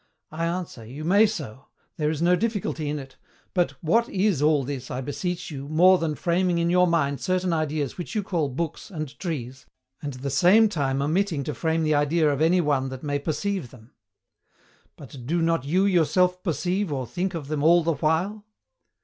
I 0.31 0.45
answer, 0.47 0.83
you 0.83 1.05
may 1.05 1.27
so, 1.27 1.67
there 1.97 2.09
is 2.09 2.23
no 2.23 2.35
difficulty 2.35 2.89
in 2.89 2.97
it; 2.97 3.17
but 3.53 3.73
what 3.83 4.09
is 4.09 4.41
all 4.41 4.63
this, 4.63 4.89
I 4.89 4.99
beseech 4.99 5.51
you, 5.51 5.67
more 5.69 5.99
than 5.99 6.15
framing 6.15 6.57
in 6.57 6.71
your 6.71 6.87
mind 6.87 7.21
certain 7.21 7.53
ideas 7.53 7.99
which 7.99 8.15
you 8.15 8.23
call 8.23 8.49
BOOKS 8.49 8.89
and 8.89 9.15
TREES, 9.19 9.67
and 10.01 10.13
the 10.13 10.31
same 10.31 10.69
time 10.69 11.03
omitting 11.03 11.43
to 11.43 11.53
frame 11.53 11.83
the 11.83 11.93
idea 11.93 12.27
of 12.27 12.41
any 12.41 12.61
one 12.61 12.89
that 12.89 13.03
may 13.03 13.19
perceive 13.19 13.69
them? 13.69 13.91
BUT 14.97 15.27
DO 15.27 15.39
NOT 15.39 15.65
YOU 15.65 15.85
YOURSELF 15.85 16.41
PERCEIVE 16.41 16.91
OR 16.91 17.05
THINK 17.05 17.35
OF 17.35 17.47
THEM 17.47 17.61
ALL 17.61 17.83
THE 17.83 17.93
WHILE? 17.93 18.43